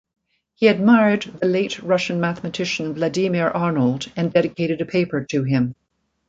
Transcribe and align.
He 0.55 0.67
admired 0.67 1.21
the 1.41 1.45
late 1.45 1.83
Russian 1.83 2.19
mathematician 2.19 2.95
Vladimir 2.95 3.49
Arnold 3.51 4.11
and 4.15 4.33
dedicated 4.33 4.81
a 4.81 4.85
paper 4.87 5.23
to 5.25 5.43
him. 5.43 5.75